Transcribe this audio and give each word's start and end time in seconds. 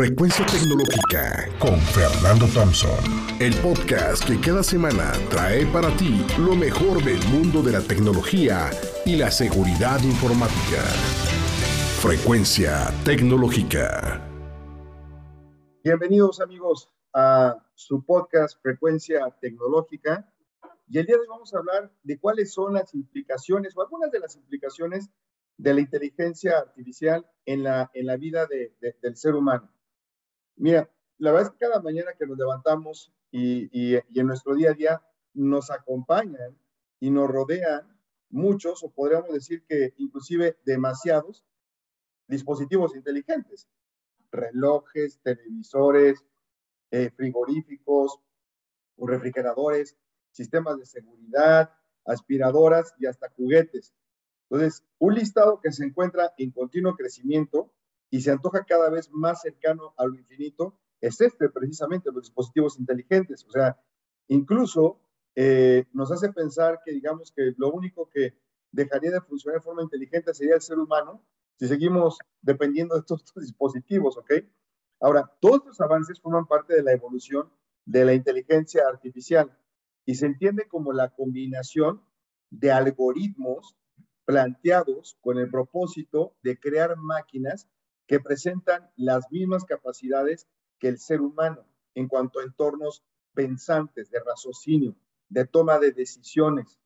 Frecuencia 0.00 0.46
Tecnológica 0.46 1.46
con 1.58 1.78
Fernando 1.78 2.46
Thompson. 2.54 3.04
El 3.38 3.54
podcast 3.56 4.26
que 4.26 4.40
cada 4.40 4.62
semana 4.62 5.12
trae 5.28 5.66
para 5.66 5.94
ti 5.98 6.24
lo 6.38 6.56
mejor 6.56 7.04
del 7.04 7.22
mundo 7.28 7.60
de 7.60 7.72
la 7.72 7.82
tecnología 7.82 8.70
y 9.04 9.16
la 9.16 9.30
seguridad 9.30 10.02
informática. 10.02 10.80
Frecuencia 12.00 12.88
Tecnológica. 13.04 14.26
Bienvenidos 15.84 16.40
amigos 16.40 16.90
a 17.12 17.62
su 17.74 18.02
podcast 18.02 18.56
Frecuencia 18.62 19.28
Tecnológica. 19.38 20.32
Y 20.88 20.96
el 20.96 21.04
día 21.04 21.16
de 21.16 21.20
hoy 21.20 21.28
vamos 21.28 21.52
a 21.52 21.58
hablar 21.58 21.92
de 22.04 22.18
cuáles 22.18 22.54
son 22.54 22.72
las 22.72 22.94
implicaciones 22.94 23.76
o 23.76 23.82
algunas 23.82 24.10
de 24.10 24.20
las 24.20 24.34
implicaciones 24.34 25.10
de 25.58 25.74
la 25.74 25.80
inteligencia 25.82 26.56
artificial 26.56 27.26
en 27.44 27.64
la, 27.64 27.90
en 27.92 28.06
la 28.06 28.16
vida 28.16 28.46
del 28.46 29.16
ser 29.18 29.34
humano. 29.34 29.70
Mira, 30.60 30.90
la 31.16 31.32
verdad 31.32 31.46
es 31.48 31.52
que 31.52 31.66
cada 31.66 31.80
mañana 31.80 32.12
que 32.18 32.26
nos 32.26 32.36
levantamos 32.36 33.10
y, 33.30 33.94
en 33.94 34.26
nuestro 34.26 34.54
día 34.54 34.70
a 34.70 34.74
día 34.74 35.02
nos 35.32 35.70
acompañan 35.70 36.54
y 37.00 37.10
nos 37.10 37.30
rodean 37.30 37.98
muchos, 38.28 38.82
o 38.84 38.90
podríamos 38.90 39.32
decir 39.32 39.64
que 39.66 39.94
inclusive 39.96 40.58
demasiados, 40.66 41.46
dispositivos 42.28 42.94
inteligentes, 42.94 43.68
relojes, 44.30 45.18
televisores, 45.22 46.26
eh, 46.90 47.10
frigoríficos, 47.16 48.20
refrigeradores, 48.98 49.96
sistemas 50.30 50.78
de 50.78 50.84
seguridad, 50.84 51.72
aspiradoras 52.04 52.94
y 52.98 53.06
hasta 53.06 53.30
juguetes. 53.30 53.94
Entonces, 54.50 54.84
un 54.98 55.14
listado 55.14 55.58
que 55.62 55.72
se 55.72 55.86
encuentra 55.86 56.34
en 56.36 56.50
continuo 56.50 56.96
crecimiento 56.96 57.72
y 58.10 58.20
se 58.20 58.30
antoja 58.30 58.64
cada 58.64 58.90
vez 58.90 59.10
más 59.12 59.40
cercano 59.42 59.94
a 59.96 60.04
lo 60.06 60.16
infinito, 60.16 60.78
es 61.00 61.20
este 61.20 61.48
precisamente, 61.48 62.10
los 62.12 62.24
dispositivos 62.24 62.78
inteligentes. 62.78 63.44
O 63.44 63.50
sea, 63.50 63.80
incluso 64.28 65.00
eh, 65.34 65.86
nos 65.92 66.10
hace 66.10 66.32
pensar 66.32 66.80
que 66.84 66.92
digamos 66.92 67.32
que 67.32 67.54
lo 67.56 67.72
único 67.72 68.08
que 68.10 68.34
dejaría 68.72 69.10
de 69.10 69.20
funcionar 69.20 69.60
de 69.60 69.64
forma 69.64 69.82
inteligente 69.82 70.34
sería 70.34 70.56
el 70.56 70.60
ser 70.60 70.78
humano 70.78 71.22
si 71.60 71.68
seguimos 71.68 72.18
dependiendo 72.40 72.94
de 72.94 73.00
estos, 73.00 73.22
estos 73.22 73.42
dispositivos, 73.46 74.16
¿ok? 74.16 74.32
Ahora, 75.00 75.30
todos 75.40 75.58
estos 75.58 75.80
avances 75.80 76.20
forman 76.20 76.46
parte 76.46 76.74
de 76.74 76.82
la 76.82 76.92
evolución 76.92 77.50
de 77.84 78.04
la 78.04 78.14
inteligencia 78.14 78.88
artificial 78.88 79.56
y 80.06 80.14
se 80.14 80.26
entiende 80.26 80.66
como 80.68 80.92
la 80.92 81.10
combinación 81.10 82.02
de 82.50 82.72
algoritmos 82.72 83.76
planteados 84.24 85.18
con 85.20 85.38
el 85.38 85.50
propósito 85.50 86.34
de 86.42 86.58
crear 86.58 86.96
máquinas 86.96 87.68
que 88.10 88.18
presentan 88.18 88.90
las 88.96 89.30
mismas 89.30 89.64
capacidades 89.64 90.48
que 90.80 90.88
el 90.88 90.98
ser 90.98 91.20
humano 91.20 91.64
en 91.94 92.08
cuanto 92.08 92.40
a 92.40 92.42
entornos 92.42 93.04
pensantes, 93.34 94.10
de 94.10 94.18
raciocinio, 94.18 94.96
de 95.28 95.46
toma 95.46 95.78
de 95.78 95.92
decisiones. 95.92 96.80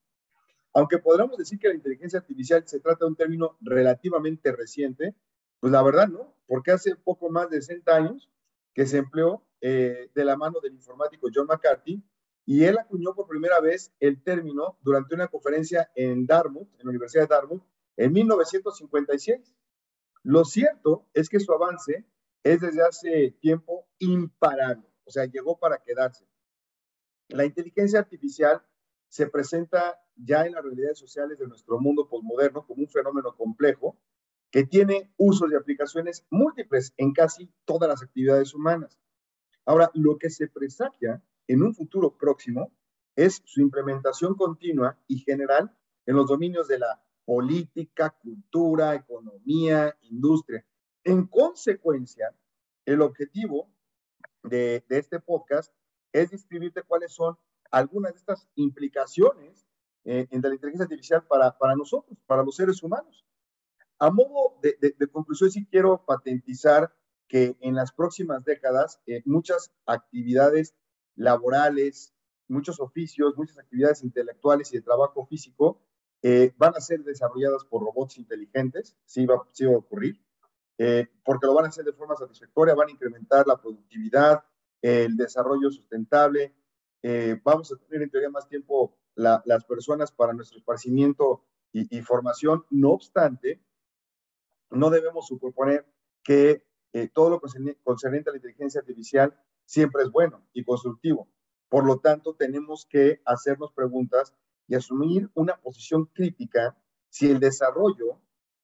Aunque 0.75 0.99
podríamos 0.99 1.39
decir 1.39 1.59
que 1.59 1.69
la 1.69 1.77
inteligencia 1.77 2.19
artificial 2.19 2.69
se 2.69 2.79
trata 2.79 3.07
de 3.07 3.09
un 3.09 3.17
término 3.17 3.57
relativamente 3.63 4.53
reciente, 4.53 5.15
pues 5.61 5.73
la 5.73 5.83
verdad 5.83 6.09
no, 6.09 6.37
porque 6.47 6.73
hace 6.73 6.95
poco 6.95 7.31
más 7.31 7.49
de 7.49 7.63
60 7.63 7.97
años 7.97 8.31
que 8.75 8.85
se 8.85 8.99
empleó 8.99 9.43
eh, 9.63 10.11
de 10.15 10.25
la 10.27 10.37
mano 10.37 10.61
del 10.61 10.75
informático 10.75 11.31
John 11.35 11.47
McCarthy 11.47 12.05
y 12.45 12.65
él 12.65 12.77
acuñó 12.77 13.15
por 13.15 13.29
primera 13.29 13.61
vez 13.61 13.95
el 13.99 14.23
término 14.23 14.77
durante 14.83 15.15
una 15.15 15.29
conferencia 15.29 15.91
en 15.95 16.27
Dartmouth, 16.27 16.69
en 16.75 16.85
la 16.85 16.91
Universidad 16.91 17.23
de 17.23 17.35
Dartmouth, 17.35 17.65
en 17.97 18.13
1956. 18.13 19.55
Lo 20.25 20.47
cierto 20.47 21.07
es 21.13 21.29
que 21.29 21.39
su 21.39 21.53
avance 21.53 22.07
es 22.43 22.61
desde 22.61 22.83
hace 22.83 23.37
tiempo 23.41 23.87
imparable, 23.99 24.89
o 25.05 25.11
sea, 25.11 25.27
llegó 25.27 25.59
para 25.59 25.83
quedarse. 25.83 26.27
La 27.29 27.45
inteligencia 27.45 27.99
artificial 27.99 28.63
se 29.09 29.27
presenta 29.27 30.01
ya 30.17 30.47
en 30.47 30.53
las 30.53 30.65
realidades 30.65 30.99
sociales 30.99 31.39
de 31.39 31.47
nuestro 31.47 31.79
mundo 31.79 32.09
postmoderno 32.09 32.67
como 32.67 32.83
un 32.83 32.89
fenómeno 32.89 33.37
complejo 33.37 33.99
que 34.51 34.65
tiene 34.65 35.13
usos 35.19 35.53
y 35.53 35.57
aplicaciones 35.57 36.27
múltiples 36.31 36.95
en 36.97 37.13
casi 37.13 37.53
todas 37.67 37.89
las 37.89 38.03
actividades 38.03 38.55
humanas. 38.55 38.99
Ahora, 39.67 39.91
lo 39.93 40.17
que 40.17 40.31
se 40.31 40.49
presagia 40.49 41.23
en 41.49 41.63
un 41.63 41.75
futuro 41.75 42.17
próximo 42.17 42.73
es 43.15 43.43
su 43.45 43.61
implementación 43.61 44.37
continua 44.37 44.99
y 45.07 45.19
general 45.19 45.77
en 46.07 46.17
los 46.17 46.29
dominios 46.29 46.67
de 46.67 46.79
la 46.79 47.03
política, 47.25 48.11
cultura, 48.11 48.95
economía, 48.95 49.97
industria. 50.03 50.65
En 51.05 51.27
consecuencia, 51.27 52.35
el 52.85 53.03
objetivo 53.03 53.71
de, 54.43 54.85
este 54.89 55.21
podcast 55.21 55.73
es 56.13 56.31
describirte 56.31 56.83
cuáles 56.83 57.13
son 57.13 57.37
algunas 57.71 58.13
de 58.13 58.19
estas 58.19 58.47
implicaciones 58.55 59.67
eh, 60.05 60.27
en 60.31 60.43
la 60.43 60.55
inteligencia 60.55 60.85
artificial 60.85 61.27
para, 61.27 61.57
para 61.59 61.75
nosotros, 61.75 62.19
para 62.27 62.43
los 62.43 62.57
seres 62.57 62.83
humanos. 62.83 63.25
A 63.99 64.11
modo 64.11 64.59
de, 64.61 64.95
conclusión, 65.11 65.51
sí 65.51 65.67
quiero 65.67 66.05
patentizar 66.05 66.95
que 67.29 67.57
en 67.61 67.75
las 67.75 67.93
próximas 67.93 68.45
décadas 68.45 69.01
eh, 69.07 69.23
muchas 69.25 69.73
actividades 69.87 70.75
laborales, 71.17 72.13
muchos 72.49 72.81
oficios, 72.81 73.37
muchas 73.37 73.59
actividades 73.59 74.03
intelectuales 74.03 74.73
y 74.73 74.77
de 74.77 74.83
trabajo 74.83 75.27
físico 75.27 75.81
eh, 76.27 76.55
van 76.57 76.73
a 76.75 76.81
ser 76.81 77.05
desarrolladas 77.05 77.67
por 77.67 77.83
robots 77.83 78.17
inteligentes, 78.17 78.97
sí 79.05 79.27
va, 79.27 79.47
sí 79.53 79.67
va 79.67 79.75
a 79.75 79.77
ocurrir, 79.77 80.19
eh, 80.79 81.07
porque 81.23 81.47
lo 81.47 81.53
van 81.53 81.67
a 81.67 81.69
hacer 81.69 81.85
de 81.85 81.93
forma 81.93 82.17
satisfactoria, 82.17 82.75
van 82.75 82.89
a 82.89 82.93
incrementar 82.93 83.47
la 83.47 83.61
productividad, 83.61 84.43
el 84.81 85.19
desarrollo 85.19 85.71
sustentable, 85.71 86.55
eh, 87.03 87.39
vamos 87.45 87.71
a 87.71 87.77
tener 87.77 88.05
en 88.05 88.11
teoría 88.11 88.31
más 88.31 88.49
tiempo 88.49 88.97
las 89.17 89.65
personas 89.67 90.13
para 90.13 90.33
nuestro 90.33 90.57
esparcimiento 90.57 91.45
y, 91.71 91.95
y, 91.95 92.01
formación, 92.01 92.65
no 92.71 92.93
obstante, 92.93 93.63
no 94.71 94.89
debemos 94.89 95.27
suponer 95.27 95.87
que 96.23 96.65
todo 97.13 97.29
lo 97.29 97.41
concerniente 97.41 98.31
a 98.31 98.33
la 98.33 98.39
inteligencia 98.39 98.81
artificial 98.81 99.39
siempre 99.67 100.03
es 100.05 100.11
bueno 100.11 100.43
y 100.55 100.65
constructivo. 100.65 101.29
Por 101.69 101.85
lo 101.85 101.99
tanto, 101.99 102.35
tenemos 102.35 102.87
que 102.87 103.21
hacernos 103.27 103.73
preguntas 103.73 104.35
y 104.67 104.75
asumir 104.75 105.31
una 105.35 105.57
posición 105.57 106.07
crítica 106.07 106.77
si 107.09 107.31
el 107.31 107.41
desarrollo 107.41 108.21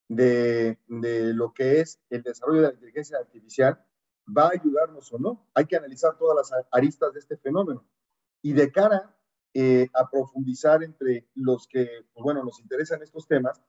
de, 0.08 0.78
lo 0.88 1.52
que 1.52 1.80
es 1.80 2.00
el 2.10 2.22
desarrollo 2.22 2.62
de 2.62 2.68
la 2.68 2.74
inteligencia 2.74 3.18
artificial 3.18 3.84
va 4.26 4.46
a 4.46 4.52
ayudarnos 4.52 5.12
o 5.12 5.18
no. 5.18 5.48
Hay 5.54 5.66
que 5.66 5.76
analizar 5.76 6.18
todas 6.18 6.36
las 6.36 6.66
aristas 6.72 7.12
de 7.12 7.20
este 7.20 7.36
fenómeno. 7.36 7.84
Y 8.42 8.52
de 8.54 8.72
cara 8.72 9.16
eh, 9.54 9.88
a 9.94 10.08
profundizar 10.08 10.82
entre 10.82 11.28
los 11.34 11.66
que, 11.68 12.06
pues 12.12 12.22
bueno, 12.22 12.42
nos 12.44 12.60
interesan 12.60 13.02
estos 13.02 13.26
temas, 13.26 13.60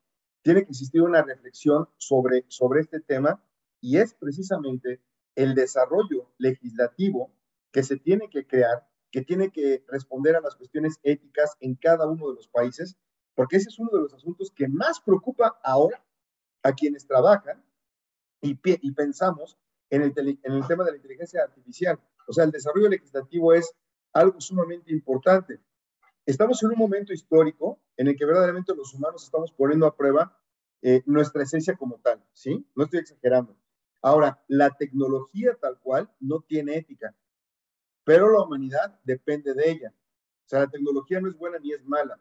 tiene 0.41 0.63
que 0.63 0.69
existir 0.69 1.01
una 1.01 1.21
reflexión 1.21 1.87
sobre, 1.97 2.45
sobre 2.47 2.81
este 2.81 2.99
tema 2.99 3.43
y 3.79 3.97
es 3.97 4.13
precisamente 4.13 5.01
el 5.35 5.55
desarrollo 5.55 6.31
legislativo 6.37 7.31
que 7.71 7.83
se 7.83 7.97
tiene 7.97 8.29
que 8.29 8.45
crear 8.45 8.87
que 9.11 9.22
tiene 9.22 9.51
que 9.51 9.83
responder 9.88 10.35
a 10.35 10.41
las 10.41 10.55
cuestiones 10.55 10.99
éticas 11.03 11.57
en 11.59 11.75
cada 11.75 12.07
uno 12.07 12.29
de 12.29 12.35
los 12.35 12.47
países, 12.47 12.95
porque 13.35 13.57
ese 13.57 13.69
es 13.69 13.79
uno 13.79 13.91
de 13.94 14.01
los 14.01 14.13
asuntos 14.13 14.51
que 14.55 14.67
más 14.67 15.01
preocupa 15.01 15.59
ahora 15.63 16.03
a 16.63 16.73
quienes 16.73 17.05
trabajan 17.05 17.63
y, 18.41 18.55
pensamos 18.94 19.57
en 19.89 20.03
el, 20.03 20.13
en 20.17 20.53
el 20.53 20.66
tema 20.67 20.83
de 20.83 20.91
la 20.91 20.97
inteligencia 20.97 21.44
artificial. 21.44 21.99
O 22.27 22.33
sea, 22.33 22.45
el 22.45 22.51
desarrollo 22.51 22.89
legislativo 22.89 23.53
es 23.53 23.73
algo 24.13 24.39
sumamente 24.39 24.91
importante. 24.91 25.59
Estamos 26.25 26.61
en 26.63 26.69
un 26.69 26.78
momento 26.78 27.13
histórico 27.13 27.79
en 27.97 28.07
el 28.07 28.16
que 28.16 28.25
verdaderamente 28.25 28.75
los 28.75 28.93
humanos 28.93 29.23
estamos 29.23 29.51
poniendo 29.51 29.85
a 29.85 29.95
prueba 29.95 30.38
eh, 30.81 31.03
nuestra 31.05 31.43
esencia 31.43 31.75
como 31.75 31.99
tal, 31.99 32.23
¿sí? 32.33 32.66
No 32.75 32.85
estoy 32.85 32.99
exagerando. 32.99 33.55
Ahora, 34.01 34.43
la 34.47 34.72
tecnología 34.72 35.55
tal 35.59 35.79
cual 35.79 36.09
no 36.19 36.41
tiene 36.41 36.75
ética 36.78 37.16
pero 38.03 38.31
la 38.31 38.43
humanidad 38.43 38.99
depende 39.03 39.53
de 39.53 39.71
ella. 39.71 39.93
O 40.45 40.49
sea, 40.49 40.59
la 40.59 40.69
tecnología 40.69 41.21
no 41.21 41.29
es 41.29 41.37
buena 41.37 41.59
ni 41.59 41.71
es 41.71 41.85
mala. 41.85 42.19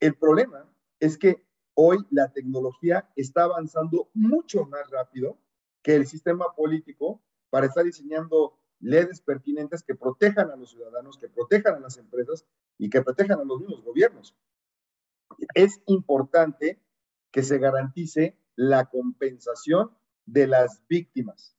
El 0.00 0.16
problema 0.16 0.68
es 1.00 1.18
que 1.18 1.44
hoy 1.74 1.98
la 2.10 2.32
tecnología 2.32 3.10
está 3.16 3.44
avanzando 3.44 4.10
mucho 4.14 4.64
más 4.66 4.90
rápido 4.90 5.38
que 5.82 5.94
el 5.94 6.06
sistema 6.06 6.54
político 6.54 7.20
para 7.50 7.66
estar 7.66 7.84
diseñando 7.84 8.58
leyes 8.80 9.20
pertinentes 9.20 9.82
que 9.82 9.94
protejan 9.94 10.50
a 10.50 10.56
los 10.56 10.70
ciudadanos, 10.70 11.18
que 11.18 11.28
protejan 11.28 11.76
a 11.76 11.80
las 11.80 11.96
empresas 11.96 12.44
y 12.78 12.90
que 12.90 13.02
protejan 13.02 13.40
a 13.40 13.44
los 13.44 13.60
mismos 13.60 13.82
gobiernos. 13.82 14.36
Es 15.54 15.80
importante 15.86 16.80
que 17.30 17.42
se 17.42 17.58
garantice 17.58 18.36
la 18.56 18.86
compensación 18.86 19.90
de 20.26 20.46
las 20.46 20.82
víctimas 20.88 21.56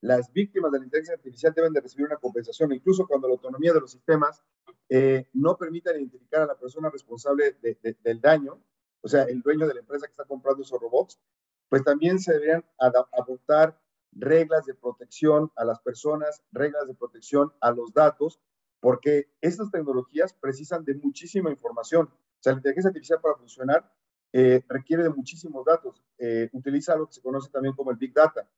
las 0.00 0.32
víctimas 0.32 0.70
de 0.72 0.78
la 0.78 0.84
inteligencia 0.84 1.14
artificial 1.14 1.52
deben 1.54 1.72
de 1.72 1.80
recibir 1.80 2.06
una 2.06 2.16
compensación, 2.16 2.72
incluso 2.72 3.06
cuando 3.06 3.28
la 3.28 3.34
autonomía 3.34 3.72
de 3.72 3.80
los 3.80 3.90
sistemas 3.90 4.42
eh, 4.88 5.28
no 5.32 5.56
permita 5.56 5.92
identificar 5.92 6.42
a 6.42 6.46
la 6.46 6.58
persona 6.58 6.88
responsable 6.90 7.56
del 7.60 8.20
daño, 8.20 8.62
o 9.00 9.08
sea, 9.08 9.24
el 9.24 9.42
dueño 9.42 9.66
de 9.66 9.74
la 9.74 9.80
empresa 9.80 10.06
que 10.06 10.12
está 10.12 10.24
comprando 10.24 10.62
esos 10.62 10.80
robots, 10.80 11.20
pues 11.68 11.84
también 11.84 12.18
se 12.18 12.32
deberían 12.32 12.64
adoptar 12.78 13.78
reglas 14.12 14.64
de 14.66 14.74
protección 14.74 15.52
a 15.56 15.64
las 15.64 15.80
personas, 15.80 16.42
reglas 16.52 16.86
de 16.86 16.94
protección 16.94 17.52
a 17.60 17.70
los 17.70 17.92
datos, 17.92 18.40
porque 18.80 19.28
estas 19.40 19.70
tecnologías 19.70 20.32
precisan 20.32 20.84
de 20.84 20.94
muchísima 20.94 21.50
información. 21.50 22.06
O 22.06 22.42
sea, 22.42 22.52
la 22.52 22.58
inteligencia 22.58 22.88
artificial 22.88 23.20
para 23.20 23.36
funcionar 23.36 23.92
eh, 24.32 24.62
requiere 24.68 25.02
de 25.02 25.10
muchísimos 25.10 25.64
datos. 25.64 26.02
Eh, 26.18 26.48
utiliza 26.52 26.96
lo 26.96 27.06
que 27.06 27.14
se 27.14 27.22
conoce 27.22 27.50
también 27.50 27.74
como 27.74 27.90
el 27.90 27.96
Big 27.96 28.14
Data. 28.14 28.48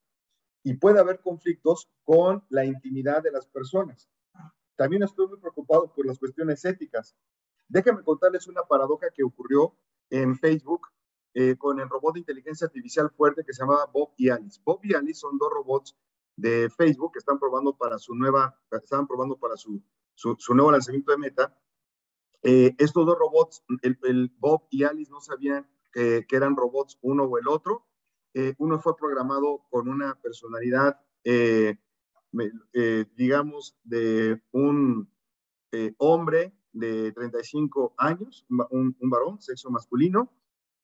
Y 0.62 0.74
puede 0.74 1.00
haber 1.00 1.20
conflictos 1.20 1.90
con 2.04 2.44
la 2.48 2.64
intimidad 2.64 3.22
de 3.22 3.32
las 3.32 3.46
personas. 3.46 4.10
También 4.76 5.02
estoy 5.02 5.28
muy 5.28 5.38
preocupado 5.38 5.92
por 5.92 6.06
las 6.06 6.18
cuestiones 6.18 6.64
éticas. 6.64 7.16
Déjenme 7.68 8.02
contarles 8.02 8.46
una 8.46 8.62
paradoja 8.62 9.08
que 9.14 9.22
ocurrió 9.22 9.76
en 10.10 10.36
Facebook 10.36 10.88
eh, 11.32 11.56
con 11.56 11.78
el 11.78 11.88
robot 11.88 12.14
de 12.14 12.20
inteligencia 12.20 12.66
artificial 12.66 13.08
fuerte 13.10 13.44
que 13.44 13.52
se 13.52 13.62
llamaba 13.62 13.86
Bob 13.86 14.12
y 14.16 14.30
Alice. 14.30 14.60
Bob 14.64 14.80
y 14.82 14.94
Alice 14.94 15.20
son 15.20 15.38
dos 15.38 15.50
robots 15.50 15.96
de 16.36 16.68
Facebook 16.70 17.12
que 17.12 17.20
están 17.20 17.38
probando 17.38 17.76
para 17.76 17.98
su 17.98 18.14
nueva, 18.14 18.58
estaban 18.70 19.06
probando 19.06 19.36
para 19.38 19.56
su, 19.56 19.80
su, 20.14 20.54
nuevo 20.54 20.72
lanzamiento 20.72 21.12
de 21.12 21.18
Meta. 21.18 21.56
Eh, 22.42 22.74
estos 22.78 23.06
dos 23.06 23.16
robots, 23.16 23.62
el, 23.82 24.32
Bob 24.38 24.66
y 24.70 24.82
Alice 24.82 25.10
no 25.10 25.20
sabían 25.20 25.70
que, 25.92 26.26
eran 26.30 26.56
robots 26.56 26.98
uno 27.02 27.24
o 27.24 27.38
el 27.38 27.46
otro. 27.46 27.86
Eh, 28.34 28.54
uno 28.58 28.78
fue 28.78 28.96
programado 28.96 29.66
con 29.70 29.88
una 29.88 30.14
personalidad, 30.20 31.00
digamos, 33.16 33.76
de 33.84 34.42
un 34.52 35.08
hombre 35.98 36.52
de 36.72 37.12
35 37.12 37.94
años, 37.96 38.46
un, 38.48 38.96
varón, 39.00 39.40
sexo 39.40 39.70
masculino, 39.70 40.32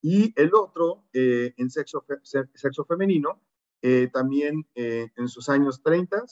y 0.03 0.33
el 0.41 0.55
otro 0.55 1.05
eh, 1.13 1.55
en 1.57 1.71
sexo, 1.71 2.05
sexo 2.23 2.85
femenino, 2.85 3.41
eh, 3.83 4.09
también 4.13 4.67
eh, 4.75 5.11
en 5.17 5.29
sus 5.29 5.49
años 5.49 5.83
30, 5.83 6.25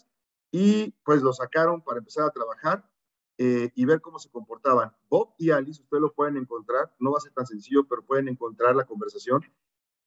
y 0.50 0.92
pues 1.04 1.22
lo 1.22 1.32
sacaron 1.32 1.82
para 1.82 1.98
empezar 1.98 2.24
a 2.26 2.30
trabajar 2.30 2.88
y 3.36 3.84
ver 3.84 4.00
cómo 4.00 4.20
se 4.20 4.30
comportaban. 4.30 4.92
Bob 5.08 5.34
y 5.38 5.50
Alice, 5.50 5.82
ustedes 5.82 6.00
lo 6.00 6.14
pueden 6.14 6.36
encontrar, 6.36 6.94
no 7.00 7.10
va 7.10 7.18
a 7.18 7.20
ser 7.20 7.32
tan 7.32 7.44
sencillo, 7.44 7.84
pero 7.88 8.06
pueden 8.06 8.28
encontrar 8.28 8.76
la 8.76 8.84
conversación. 8.84 9.42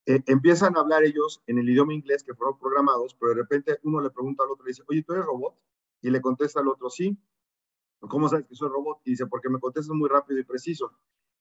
Empiezan 0.08 0.78
a 0.78 0.80
hablar 0.80 1.04
ellos 1.04 1.44
en 1.48 1.58
el 1.60 1.70
idioma 1.70 1.94
inglés 1.94 2.24
que 2.24 2.34
fueron 2.34 2.58
programados, 2.58 3.14
pero 3.20 3.32
de 3.32 3.42
repente 3.42 3.78
uno 3.84 4.00
le 4.00 4.10
pregunta 4.10 4.44
al 4.44 4.52
otro, 4.52 4.66
le 4.66 4.70
dice, 4.70 4.84
oye, 4.88 5.04
¿tú 5.04 5.14
eres 5.14 5.26
robot? 5.26 5.54
Y 6.02 6.10
le 6.10 6.22
contesta 6.22 6.62
al 6.62 6.70
otro, 6.70 6.90
sí. 6.90 7.18
¿Cómo 8.00 8.30
sabes 8.30 8.46
que 8.48 8.56
soy 8.56 8.70
robot? 8.70 9.02
Y 9.04 9.12
dice, 9.12 9.26
porque 9.26 9.50
me 9.50 9.60
contestas 9.60 9.94
muy 9.94 10.08
rápido 10.08 10.40
y 10.40 10.46
preciso. 10.46 10.94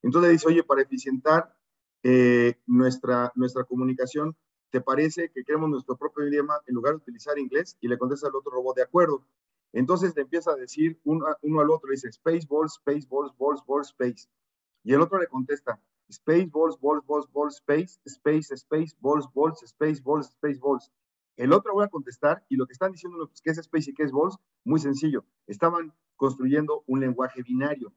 Entonces 0.02 0.28
le 0.28 0.32
dice, 0.32 0.48
oye, 0.48 0.64
para 0.64 0.82
eficientar 0.82 1.56
eh, 2.02 2.54
nuestra, 2.66 3.30
nuestra 3.36 3.62
comunicación, 3.64 4.36
¿te 4.70 4.80
parece 4.80 5.30
que 5.30 5.44
queremos 5.44 5.70
nuestro 5.70 5.96
propio 5.96 6.26
idioma 6.26 6.60
en 6.66 6.74
lugar 6.74 6.94
de 6.94 6.98
utilizar 6.98 7.38
inglés? 7.38 7.76
Y 7.80 7.86
le 7.86 7.98
contesta 7.98 8.26
al 8.26 8.34
otro 8.34 8.50
robot, 8.50 8.76
de 8.76 8.82
acuerdo. 8.82 9.24
Entonces 9.72 10.12
le 10.16 10.22
empieza 10.22 10.52
a 10.52 10.56
decir 10.56 10.98
uno, 11.04 11.26
uno 11.42 11.60
al 11.60 11.70
otro, 11.70 11.88
le 11.88 11.94
dice 11.94 12.08
space 12.08 12.46
balls, 12.50 12.78
space 12.80 13.06
balls, 13.08 13.32
balls, 13.38 13.62
balls, 13.66 13.88
space. 13.90 14.28
Y 14.82 14.92
el 14.92 15.00
otro 15.00 15.18
le 15.18 15.28
contesta 15.28 15.80
space 16.08 16.48
balls, 16.50 16.78
balls, 16.80 17.04
balls, 17.06 17.26
balls, 17.32 17.56
space, 17.56 17.98
space, 18.06 18.54
space, 18.54 18.94
balls, 19.00 19.26
balls, 19.34 19.62
space, 19.62 20.00
balls, 20.02 20.28
space, 20.30 20.58
balls. 20.60 20.90
El 21.36 21.52
otro 21.52 21.74
voy 21.74 21.84
a 21.84 21.88
contestar 21.88 22.44
y 22.48 22.56
lo 22.56 22.66
que 22.66 22.72
están 22.72 22.92
diciendo 22.92 23.26
pues, 23.26 23.42
que 23.42 23.50
es 23.50 23.58
space 23.58 23.90
y 23.90 23.94
que 23.94 24.04
es 24.04 24.12
balls, 24.12 24.38
muy 24.64 24.80
sencillo. 24.80 25.24
Estaban 25.46 25.92
construyendo 26.16 26.82
un 26.86 27.00
lenguaje 27.00 27.42
binario. 27.42 27.92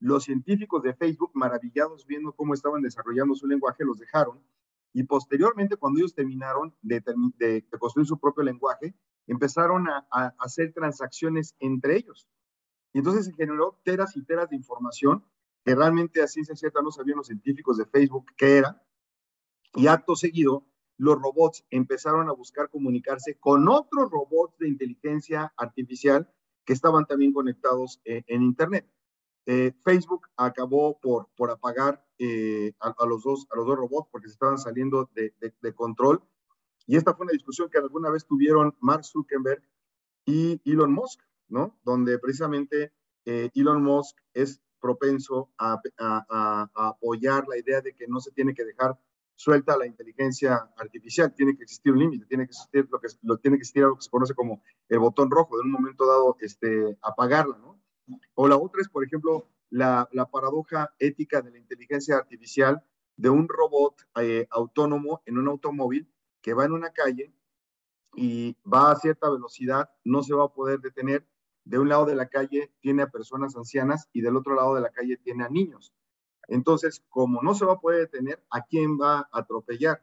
Los 0.00 0.24
científicos 0.24 0.82
de 0.82 0.94
Facebook, 0.94 1.30
maravillados 1.34 2.06
viendo 2.06 2.32
cómo 2.32 2.54
estaban 2.54 2.82
desarrollando 2.82 3.34
su 3.34 3.46
lenguaje, 3.46 3.84
los 3.84 3.98
dejaron. 3.98 4.40
Y 4.92 5.04
posteriormente, 5.04 5.76
cuando 5.76 5.98
ellos 6.00 6.14
terminaron 6.14 6.74
de, 6.82 7.64
construir 7.78 8.06
su 8.06 8.18
propio 8.18 8.42
lenguaje, 8.42 8.94
empezaron 9.26 9.88
a, 9.88 10.06
hacer 10.38 10.72
transacciones 10.72 11.54
entre 11.60 11.96
ellos. 11.96 12.28
Y 12.92 12.98
entonces 12.98 13.26
se 13.26 13.34
generó 13.34 13.78
teras 13.84 14.16
y 14.16 14.24
teras 14.24 14.48
de 14.50 14.56
información 14.56 15.24
que 15.68 15.74
realmente 15.74 16.22
a 16.22 16.26
ciencia 16.26 16.56
cierta 16.56 16.80
no 16.80 16.90
sabían 16.90 17.18
los 17.18 17.26
científicos 17.26 17.76
de 17.76 17.84
Facebook 17.84 18.32
qué 18.38 18.56
era. 18.56 18.82
Y 19.74 19.86
acto 19.86 20.16
seguido, 20.16 20.66
los 20.96 21.20
robots 21.20 21.62
empezaron 21.68 22.30
a 22.30 22.32
buscar 22.32 22.70
comunicarse 22.70 23.38
con 23.38 23.68
otros 23.68 24.10
robots 24.10 24.56
de 24.56 24.68
inteligencia 24.68 25.52
artificial 25.58 26.32
que 26.64 26.72
estaban 26.72 27.04
también 27.04 27.34
conectados 27.34 28.00
eh, 28.06 28.24
en 28.28 28.42
Internet. 28.42 28.90
Eh, 29.44 29.74
Facebook 29.84 30.28
acabó 30.38 30.98
por, 31.00 31.28
por 31.36 31.50
apagar 31.50 32.02
eh, 32.18 32.72
a, 32.80 33.06
los 33.06 33.22
dos, 33.22 33.46
a 33.50 33.56
los 33.56 33.66
dos 33.66 33.76
robots 33.76 34.08
porque 34.10 34.28
se 34.28 34.32
estaban 34.32 34.56
saliendo 34.56 35.10
de, 35.14 35.34
de, 35.38 35.74
control. 35.74 36.22
Y 36.86 36.96
esta 36.96 37.14
fue 37.14 37.24
una 37.24 37.34
discusión 37.34 37.68
que 37.68 37.76
alguna 37.76 38.08
vez 38.08 38.26
tuvieron 38.26 38.74
Mark 38.80 39.04
Zuckerberg 39.04 39.62
y 40.24 40.62
Elon 40.64 40.94
Musk, 40.94 41.20
¿no? 41.48 41.78
Donde 41.84 42.18
precisamente 42.18 42.94
eh, 43.26 43.50
Elon 43.54 43.82
Musk 43.82 44.16
es 44.32 44.62
propenso 44.80 45.50
a, 45.58 45.80
apoyar 46.74 47.46
la 47.48 47.58
idea 47.58 47.80
de 47.80 47.94
que 47.94 48.06
no 48.06 48.20
se 48.20 48.30
tiene 48.32 48.54
que 48.54 48.64
dejar 48.64 48.98
suelta 49.34 49.76
la 49.76 49.86
inteligencia 49.86 50.68
artificial, 50.76 51.32
tiene 51.34 51.56
que 51.56 51.62
existir 51.62 51.92
un 51.92 52.00
límite, 52.00 52.26
tiene 52.26 52.44
que 52.44 52.50
existir 52.50 52.88
lo 52.90 52.98
que, 52.98 53.08
lo, 53.22 53.38
tiene 53.38 53.56
que 53.56 53.62
existir 53.62 53.84
algo 53.84 53.96
que 53.96 54.02
se 54.02 54.10
conoce 54.10 54.34
como 54.34 54.62
el 54.88 54.98
botón 54.98 55.30
rojo, 55.30 55.56
de 55.56 55.62
un 55.62 55.70
momento 55.70 56.06
dado 56.06 56.36
este, 56.40 56.98
apagarla, 57.02 57.56
¿no? 57.58 57.80
O 58.34 58.48
la 58.48 58.56
otra 58.56 58.80
es, 58.80 58.88
por 58.88 59.04
ejemplo, 59.04 59.48
la, 59.70 60.08
paradoja 60.32 60.94
ética 60.98 61.42
de 61.42 61.50
la 61.50 61.58
inteligencia 61.58 62.16
artificial 62.16 62.82
de 63.16 63.30
un 63.30 63.48
robot 63.48 63.94
eh, 64.20 64.46
autónomo 64.50 65.22
en 65.26 65.38
un 65.38 65.48
automóvil 65.48 66.10
que 66.40 66.54
va 66.54 66.64
en 66.64 66.72
una 66.72 66.90
calle 66.90 67.32
y 68.14 68.56
va 68.66 68.90
a 68.90 68.96
cierta 68.96 69.30
velocidad, 69.30 69.90
no 70.04 70.22
se 70.22 70.34
va 70.34 70.44
a 70.44 70.52
poder 70.52 70.80
detener. 70.80 71.26
De 71.68 71.78
un 71.78 71.90
lado 71.90 72.06
de 72.06 72.14
la 72.14 72.30
calle 72.30 72.72
tiene 72.80 73.02
a 73.02 73.10
personas 73.10 73.54
ancianas 73.54 74.08
y 74.14 74.22
del 74.22 74.36
otro 74.36 74.54
lado 74.54 74.74
de 74.74 74.80
la 74.80 74.88
calle 74.88 75.18
tiene 75.18 75.44
a 75.44 75.50
niños. 75.50 75.92
Entonces, 76.48 77.04
como 77.10 77.42
no 77.42 77.54
se 77.54 77.66
va 77.66 77.74
a 77.74 77.78
poder 77.78 78.00
detener, 78.00 78.42
¿a 78.48 78.62
quién 78.62 78.98
va 78.98 79.18
a 79.18 79.28
atropellar? 79.32 80.02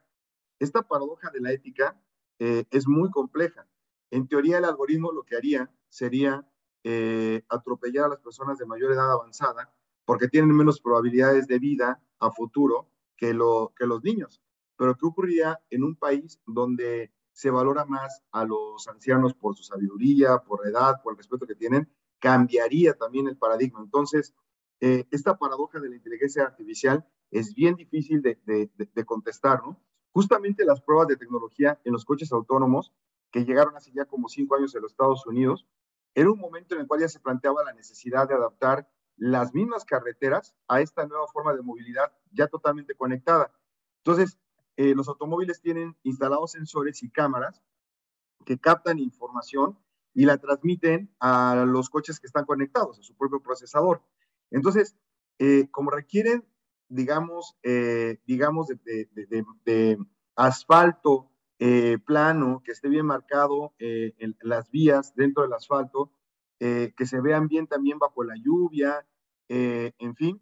Esta 0.59 0.83
paradoja 0.83 1.31
de 1.31 1.41
la 1.41 1.51
ética 1.51 1.99
eh, 2.37 2.65
es 2.69 2.87
muy 2.87 3.09
compleja. 3.09 3.67
En 4.11 4.27
teoría, 4.27 4.59
el 4.59 4.65
algoritmo 4.65 5.11
lo 5.11 5.23
que 5.23 5.37
haría 5.37 5.71
sería 5.89 6.47
eh, 6.83 7.43
atropellar 7.49 8.05
a 8.05 8.09
las 8.09 8.19
personas 8.19 8.59
de 8.59 8.67
mayor 8.67 8.91
edad 8.91 9.11
avanzada 9.11 9.73
porque 10.05 10.27
tienen 10.27 10.55
menos 10.55 10.79
probabilidades 10.79 11.47
de 11.47 11.57
vida 11.57 11.99
a 12.19 12.29
futuro 12.29 12.91
que, 13.17 13.29
que 13.75 13.87
los 13.87 14.03
niños. 14.03 14.39
Pero 14.77 14.95
¿qué 14.95 15.05
ocurriría 15.07 15.59
en 15.71 15.83
un 15.83 15.95
país 15.95 16.39
donde 16.45 17.11
se 17.35 17.49
valora 17.49 17.83
más 17.83 18.23
a 18.31 18.45
los 18.45 18.87
ancianos 18.87 19.33
por 19.33 19.57
su 19.57 19.63
sabiduría, 19.63 20.37
por 20.37 20.65
edad, 20.65 21.01
por 21.03 21.11
el 21.13 21.17
respeto 21.17 21.45
que 21.45 21.53
tienen? 21.53 21.91
Cambiaría 22.17 22.93
también 22.93 23.27
el 23.27 23.35
paradigma. 23.35 23.81
Entonces, 23.81 24.33
eh, 24.79 25.05
esta 25.11 25.37
paradoja 25.37 25.81
de 25.81 25.89
la 25.89 25.97
inteligencia 25.97 26.43
artificial 26.43 27.05
es 27.31 27.53
bien 27.53 27.75
difícil 27.75 28.21
de, 28.21 28.39
de, 28.45 28.69
de, 28.77 29.05
contestar, 29.05 29.61
¿no? 29.63 29.77
Justamente 30.13 30.63
las 30.63 30.79
pruebas 30.79 31.09
de 31.09 31.17
tecnología 31.17 31.77
en 31.83 31.91
los 31.91 32.05
coches 32.05 32.31
autónomos 32.31 32.93
que 33.31 33.43
llegaron 33.43 33.75
hace 33.75 33.91
ya 33.91 34.05
como 34.05 34.29
cinco 34.29 34.55
años 34.55 34.73
en 34.73 34.83
los 34.83 34.93
Estados 34.93 35.27
Unidos, 35.27 35.67
era 36.13 36.31
un 36.31 36.39
momento 36.39 36.73
en 36.73 36.81
el 36.81 36.87
cual 36.87 37.01
ya 37.01 37.09
se 37.09 37.19
planteaba 37.19 37.65
la 37.65 37.73
necesidad 37.73 38.29
de 38.29 38.35
adaptar 38.35 38.89
las 39.17 39.53
mismas 39.53 39.83
carreteras 39.83 40.55
a 40.69 40.79
esta 40.79 41.05
nueva 41.05 41.27
forma 41.27 41.53
de 41.53 41.61
movilidad 41.61 42.13
ya 42.31 42.47
totalmente 42.47 42.95
conectada. 42.95 43.51
Entonces, 44.05 44.39
eh, 44.77 44.93
los 44.93 45.07
automóviles 45.07 45.61
tienen 45.61 45.95
instalados 46.03 46.51
sensores 46.51 47.01
y 47.03 47.09
cámaras 47.09 47.61
que 48.45 48.57
captan 48.57 48.99
información 48.99 49.79
y 50.13 50.25
la 50.25 50.37
transmiten 50.37 51.13
a 51.19 51.65
los 51.67 51.89
coches 51.89 52.19
que 52.19 52.27
están 52.27 52.45
conectados, 52.45 52.99
a 52.99 53.03
su 53.03 53.15
propio 53.15 53.41
procesador. 53.41 54.03
Entonces, 54.51 54.95
eh, 55.39 55.69
como 55.71 55.91
requieren, 55.91 56.45
digamos, 56.89 57.57
eh, 57.63 58.19
digamos 58.25 58.67
de 58.67 59.97
asfalto 60.35 61.31
plano, 62.05 62.61
que 62.63 62.73
esté 62.73 62.89
bien 62.89 63.05
marcado 63.05 63.73
en 63.79 64.35
las 64.41 64.69
vías 64.69 65.15
dentro 65.15 65.43
del 65.43 65.53
asfalto, 65.53 66.11
que 66.59 67.05
se 67.05 67.21
vean 67.21 67.47
bien 67.47 67.67
también 67.67 67.97
bajo 67.97 68.23
la 68.23 68.35
lluvia, 68.35 69.07
en 69.47 70.15
fin, 70.15 70.41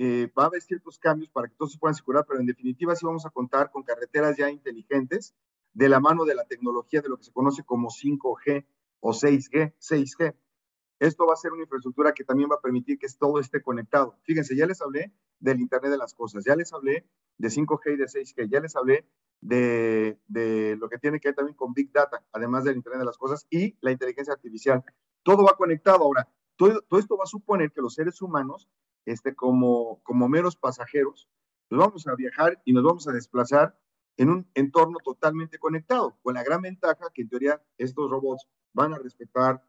va 0.00 0.44
a 0.44 0.46
haber 0.46 0.62
ciertos 0.62 0.98
cambios 0.98 1.30
para 1.30 1.48
que 1.48 1.54
todos 1.54 1.72
se 1.72 1.78
puedan 1.78 1.94
asegurar, 1.94 2.24
pero 2.26 2.40
en 2.40 2.46
definitiva 2.46 2.96
sí 2.96 3.06
vamos 3.06 3.26
a 3.26 3.30
contar 3.30 3.70
con 3.70 3.82
carreteras 3.82 4.36
ya 4.36 4.50
inteligentes 4.50 5.34
de 5.72 5.88
la 5.88 6.00
mano 6.00 6.24
de 6.24 6.34
la 6.34 6.44
tecnología 6.44 7.00
de 7.02 7.08
lo 7.08 7.18
que 7.18 7.24
se 7.24 7.32
conoce 7.32 7.64
como 7.64 7.88
5G 7.88 8.66
o 9.00 9.12
6G, 9.12 9.74
6G. 9.78 10.34
Esto 11.00 11.26
va 11.26 11.34
a 11.34 11.36
ser 11.36 11.52
una 11.52 11.62
infraestructura 11.62 12.12
que 12.12 12.24
también 12.24 12.48
va 12.50 12.56
a 12.56 12.60
permitir 12.60 12.98
que 12.98 13.08
todo 13.18 13.40
esté 13.40 13.60
conectado. 13.60 14.16
Fíjense, 14.22 14.56
ya 14.56 14.66
les 14.66 14.80
hablé 14.80 15.12
del 15.40 15.60
Internet 15.60 15.90
de 15.90 15.98
las 15.98 16.14
Cosas, 16.14 16.44
ya 16.44 16.56
les 16.56 16.72
hablé 16.72 17.06
de 17.36 17.48
5G 17.48 17.94
y 17.94 17.96
de 17.96 18.04
6G, 18.04 18.48
ya 18.48 18.60
les 18.60 18.76
hablé 18.76 19.06
de, 19.40 20.18
de, 20.28 20.76
lo 20.76 20.88
que 20.88 20.98
tiene 20.98 21.20
que 21.20 21.28
ver 21.28 21.34
también 21.34 21.56
con 21.56 21.74
Big 21.74 21.92
Data, 21.92 22.24
además 22.32 22.64
del 22.64 22.76
Internet 22.76 23.00
de 23.00 23.06
las 23.06 23.18
Cosas 23.18 23.46
y 23.50 23.76
la 23.80 23.90
inteligencia 23.90 24.32
artificial. 24.32 24.82
Todo 25.22 25.44
va 25.44 25.56
conectado 25.56 26.04
ahora. 26.04 26.28
Todo, 26.56 26.80
todo 26.82 27.00
esto 27.00 27.16
va 27.16 27.24
a 27.24 27.26
suponer 27.26 27.72
que 27.72 27.82
los 27.82 27.94
seres 27.94 28.22
humanos, 28.22 28.68
este, 29.06 29.34
como, 29.34 30.02
como 30.02 30.28
meros 30.28 30.56
pasajeros, 30.56 31.28
nos 31.70 31.80
vamos 31.80 32.06
a 32.06 32.14
viajar 32.14 32.60
y 32.64 32.72
nos 32.72 32.84
vamos 32.84 33.08
a 33.08 33.12
desplazar 33.12 33.78
en 34.16 34.30
un 34.30 34.50
entorno 34.54 34.98
totalmente 35.02 35.58
conectado, 35.58 36.16
con 36.22 36.34
la 36.34 36.44
gran 36.44 36.62
ventaja 36.62 37.06
que 37.12 37.22
en 37.22 37.28
teoría 37.28 37.62
estos 37.78 38.10
robots 38.10 38.46
van 38.72 38.94
a 38.94 38.98
respetar 38.98 39.64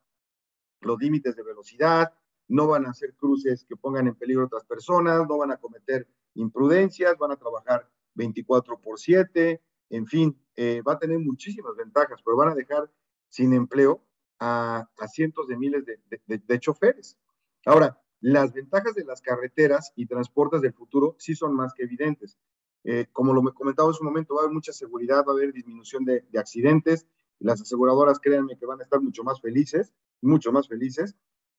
los 0.82 1.00
límites 1.00 1.36
de 1.36 1.44
velocidad, 1.44 2.14
no 2.48 2.68
van 2.68 2.86
a 2.86 2.92
hacer 2.92 3.16
cruces 3.16 3.66
que 3.68 3.76
pongan 3.76 4.08
en 4.08 4.16
peligro 4.16 4.44
a 4.44 4.46
otras 4.48 4.66
personas, 4.66 5.28
no 5.28 5.38
van 5.38 5.52
a 5.52 5.58
cometer 5.58 6.08
imprudencias, 6.36 7.18
van 7.18 7.32
a 7.32 7.38
trabajar 7.38 7.90
24 8.14 8.80
por 8.80 9.00
7, 9.00 9.62
en 9.90 10.08
fin, 10.08 10.40
eh, 10.56 10.82
va 10.82 10.94
a 10.94 11.00
tener 11.00 11.20
muchísimas 11.20 11.76
ventajas, 11.76 12.22
pero 12.24 12.38
van 12.38 12.50
a 12.50 12.56
dejar 12.56 12.92
sin 13.30 13.54
empleo 13.54 14.04
a, 14.40 14.88
cientos 15.12 15.48
de 15.48 15.58
miles 15.58 15.86
de, 15.86 16.00
de, 16.26 16.60
choferes. 16.60 17.18
Ahora, 17.66 18.00
las 18.22 18.54
ventajas 18.54 18.96
de 18.96 19.04
las 19.04 19.22
carreteras 19.22 19.92
y 19.96 20.08
transportes 20.08 20.62
del 20.62 20.74
futuro 20.74 21.16
sí 21.20 21.36
son 21.36 21.56
más 21.56 21.74
que 21.74 21.84
evidentes. 21.84 22.38
Eh, 22.84 23.08
como 23.12 23.34
lo 23.34 23.54
comentaba 23.54 23.90
en 23.90 23.96
su 23.96 24.04
momento, 24.04 24.36
va 24.36 24.42
a 24.42 24.44
haber 24.44 24.54
mucha 24.54 24.72
seguridad, 24.72 25.26
va 25.28 25.32
a 25.32 25.36
haber 25.36 25.52
disminución 25.54 26.06
de, 26.06 26.24
accidentes. 26.38 27.08
Las 27.40 27.62
aseguradoras, 27.62 28.20
créanme 28.20 28.58
que 28.58 28.66
van 28.66 28.80
a 28.80 28.84
estar 28.84 29.02
mucho 29.02 29.24
más 29.24 29.42
felices, 29.42 29.92
mucho 30.22 30.52
más 30.52 30.68
felices. 30.68 31.16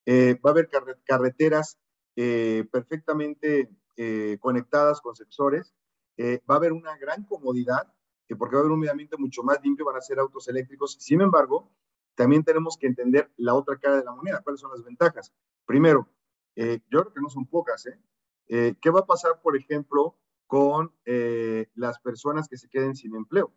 Eh, 0.06 0.38
va 0.44 0.50
a 0.50 0.52
haber 0.52 0.70
carreteras 1.04 1.78
eh, 2.14 2.64
perfectamente 2.70 3.70
conectadas 4.40 5.00
con 5.00 5.16
sensores. 5.16 5.74
va 6.18 6.54
a 6.54 6.58
haber 6.58 6.72
una 6.72 6.96
gran 6.98 7.24
comodidad, 7.24 7.92
porque 8.38 8.54
va 8.54 8.60
a 8.60 8.62
haber 8.62 8.72
un 8.72 8.80
medio 8.80 8.92
ambiente 8.92 9.16
mucho 9.16 9.42
más 9.42 9.58
limpio, 9.62 9.86
van 9.86 9.96
a 9.96 10.00
ser 10.00 10.18
autos 10.18 10.48
eléctricos. 10.48 10.96
Sin 11.00 11.22
embargo, 11.22 11.72
también 12.14 12.44
tenemos 12.44 12.76
que 12.76 12.86
entender 12.86 13.30
la 13.36 13.54
otra 13.54 13.78
cara 13.78 13.96
de 13.96 14.04
la 14.04 14.12
moneda, 14.12 14.42
cuáles 14.42 14.60
son 14.60 14.70
las 14.70 14.84
ventajas. 14.84 15.32
Primero, 15.64 16.08
yo 16.56 17.00
creo 17.02 17.12
que 17.12 17.20
no 17.20 17.28
son 17.28 17.46
pocas. 17.46 17.88
¿Qué 18.46 18.90
va 18.90 19.00
a 19.00 19.06
pasar, 19.06 19.40
por 19.42 19.56
ejemplo, 19.56 20.16
con 20.46 20.92
eh, 21.04 21.68
las 21.74 21.98
personas 21.98 22.48
que 22.48 22.56
se 22.56 22.68
queden 22.68 22.94
sin 22.94 23.14
empleo. 23.14 23.52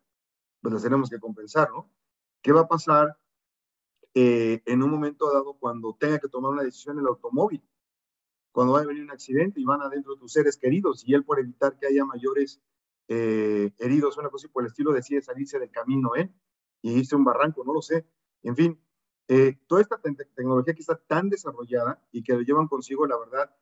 Pues 0.61 0.73
las 0.73 0.83
tenemos 0.83 1.09
que 1.09 1.19
compensar, 1.19 1.69
¿no? 1.69 1.89
¿Qué 2.41 2.51
va 2.51 2.61
a 2.61 2.67
pasar 2.67 3.17
eh, 4.13 4.61
en 4.65 4.83
un 4.83 4.89
momento 4.89 5.31
dado 5.31 5.53
cuando 5.53 5.95
tenga 5.99 6.19
que 6.19 6.27
tomar 6.27 6.51
una 6.51 6.63
decisión 6.63 6.99
el 6.99 7.07
automóvil? 7.07 7.63
Cuando 8.51 8.73
va 8.73 8.81
a 8.81 8.85
venir 8.85 9.03
un 9.03 9.11
accidente 9.11 9.61
y 9.61 9.65
van 9.65 9.81
adentro 9.81 10.15
tus 10.15 10.33
seres 10.33 10.57
queridos 10.57 11.03
y 11.07 11.13
él 11.13 11.23
por 11.23 11.39
evitar 11.39 11.77
que 11.77 11.85
haya 11.85 12.03
mayores 12.03 12.59
eh, 13.07 13.71
heridos 13.77 14.17
una 14.17 14.29
cosa 14.29 14.47
por 14.49 14.63
el 14.63 14.67
estilo 14.67 14.91
decide 14.91 15.21
salirse 15.21 15.59
del 15.59 15.71
camino, 15.71 16.15
¿eh? 16.15 16.33
Y 16.81 16.99
hice 16.99 17.15
un 17.15 17.23
barranco, 17.23 17.63
no 17.63 17.73
lo 17.73 17.81
sé. 17.81 18.05
En 18.41 18.55
fin, 18.55 18.81
toda 19.67 19.81
esta 19.81 19.99
tecnología 20.35 20.73
que 20.73 20.81
está 20.81 20.95
tan 20.95 21.29
desarrollada 21.29 22.01
y 22.11 22.23
que 22.23 22.33
lo 22.33 22.41
llevan 22.41 22.67
consigo, 22.67 23.05
la 23.05 23.17
verdad, 23.17 23.55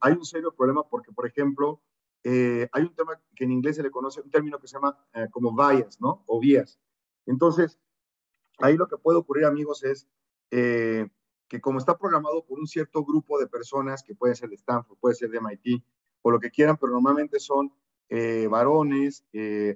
hay 0.00 0.12
un 0.12 0.24
serio 0.24 0.52
problema 0.54 0.82
porque, 0.88 1.12
por 1.12 1.26
ejemplo, 1.26 1.80
eh, 2.24 2.68
hay 2.72 2.82
un 2.82 2.94
tema 2.94 3.20
que 3.34 3.44
en 3.44 3.52
inglés 3.52 3.76
se 3.76 3.82
le 3.82 3.90
conoce, 3.90 4.20
un 4.20 4.30
término 4.30 4.58
que 4.58 4.66
se 4.66 4.74
llama 4.74 4.98
eh, 5.14 5.28
como 5.30 5.54
bias, 5.54 6.00
¿no? 6.00 6.24
O 6.26 6.40
vías. 6.40 6.78
Entonces, 7.26 7.78
ahí 8.58 8.76
lo 8.76 8.88
que 8.88 8.96
puede 8.96 9.18
ocurrir, 9.18 9.44
amigos, 9.44 9.84
es 9.84 10.08
eh, 10.50 11.08
que 11.48 11.60
como 11.60 11.78
está 11.78 11.96
programado 11.96 12.44
por 12.44 12.58
un 12.58 12.66
cierto 12.66 13.04
grupo 13.04 13.38
de 13.38 13.46
personas, 13.46 14.02
que 14.02 14.14
puede 14.14 14.34
ser 14.34 14.48
de 14.48 14.56
Stanford, 14.56 14.98
puede 14.98 15.14
ser 15.14 15.30
de 15.30 15.40
MIT, 15.40 15.82
o 16.22 16.30
lo 16.30 16.40
que 16.40 16.50
quieran, 16.50 16.76
pero 16.76 16.92
normalmente 16.92 17.38
son 17.40 17.72
varones, 18.50 19.24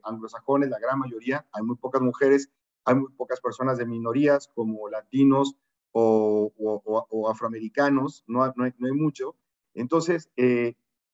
anglosajones, 0.02 0.70
la 0.70 0.78
gran 0.78 0.98
mayoría, 0.98 1.46
hay 1.52 1.62
muy 1.62 1.76
pocas 1.76 2.00
mujeres, 2.00 2.50
hay 2.84 2.94
muy 2.94 3.12
pocas 3.12 3.40
personas 3.40 3.78
de 3.78 3.86
minorías 3.86 4.48
como 4.54 4.88
latinos 4.88 5.56
o, 5.92 7.28
afroamericanos, 7.30 8.24
no, 8.26 8.52
no, 8.56 8.64
hay, 8.64 8.92
mucho. 8.92 9.36
Entonces, 9.74 10.30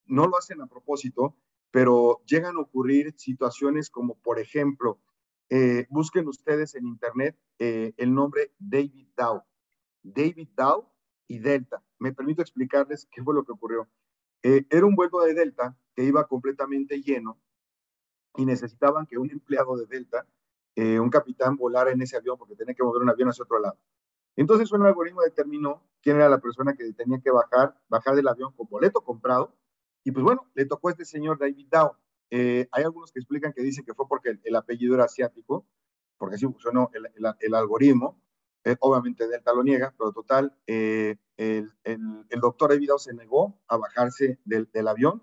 no 0.07 0.27
lo 0.27 0.37
hacen 0.37 0.61
a 0.61 0.67
propósito, 0.67 1.37
pero 1.71 2.23
llegan 2.27 2.57
a 2.57 2.61
ocurrir 2.61 3.15
situaciones 3.17 3.91
como, 3.91 4.15
por 4.17 4.39
ejemplo, 4.39 4.99
eh, 5.51 5.87
busquen 5.89 6.29
ustedes 6.29 6.75
en 6.75 6.87
internet 6.87 7.37
eh, 7.59 7.93
el 7.97 8.15
nombre 8.15 8.53
David 8.59 9.09
Dow. 9.17 9.43
David 10.03 10.49
Dow 10.57 10.89
y 11.27 11.39
Delta. 11.39 11.83
Me 11.99 12.13
permito 12.13 12.43
explicarles 12.43 13.09
qué 13.11 13.23
fue 13.23 13.35
lo 13.35 13.45
que 13.45 13.53
ocurrió. 13.53 13.89
Eh, 14.43 14.67
era 14.71 14.87
un 14.87 14.95
vuelo 14.95 15.21
de 15.21 15.35
Delta 15.35 15.77
que 15.95 16.05
iba 16.05 16.27
completamente 16.27 17.03
lleno 17.03 17.41
y 18.37 18.45
necesitaban 18.45 19.07
que 19.07 19.19
un 19.19 19.31
empleado 19.31 19.77
de 19.77 19.87
Delta, 19.87 20.27
un 20.81 21.11
capitán, 21.11 21.57
volara 21.57 21.91
en 21.91 22.01
ese 22.01 22.17
avión 22.17 22.39
porque 22.39 22.55
tenía 22.55 22.75
que 22.75 22.85
mover 22.85 23.03
un 23.03 23.11
avión 23.11 23.29
hacia 23.29 23.43
otro 23.43 23.59
lado. 23.59 23.77
Entonces 24.37 24.71
un 24.71 24.87
algoritmo 24.87 25.23
determinó 25.23 25.83
quién 26.01 26.17
era 26.17 26.29
la 26.29 26.39
persona 26.39 26.75
que 26.75 26.93
tenía 26.93 27.21
que 27.21 27.31
bajar, 27.33 27.75
bajar 27.89 28.15
del 28.15 28.29
avión 28.29 28.53
con 28.53 28.69
boleto 28.69 29.01
comprado 29.01 29.53
y 30.05 30.11
pues 30.11 30.25
bueno, 30.25 30.47
le 30.55 30.65
tocó 30.65 30.89
a 30.89 30.93
este 30.93 31.05
señor 31.05 31.39
David 31.39 31.67
Dow. 31.71 31.93
Eh, 32.31 32.67
hay 32.73 32.85
algunos 32.85 33.13
que 33.13 33.21
explican 33.21 33.53
que 33.53 33.63
dicen 33.63 33.85
que 33.85 33.95
fue 33.95 34.07
porque 34.09 34.39
el, 34.43 34.57
apellido 34.57 34.95
era 34.95 35.05
asiático, 35.05 35.67
porque 36.17 36.37
así 36.37 36.47
funcionó 36.47 36.91
el, 36.95 37.09
el, 37.41 37.55
algoritmo. 37.55 38.19
Eh, 38.65 38.77
obviamente 38.81 39.29
Delta 39.29 39.53
lo 39.53 39.63
niega, 39.63 39.95
pero 39.99 40.13
total, 40.13 40.57
eh, 40.67 41.17
el, 41.37 41.71
doctor 42.41 42.71
David 42.71 42.89
Dow 42.89 42.99
se 42.99 43.15
negó 43.15 43.61
a 43.69 43.77
bajarse 43.77 44.39
del, 44.45 44.71
del 44.73 44.89
avión. 44.89 45.23